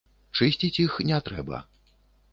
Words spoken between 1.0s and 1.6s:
не трэба.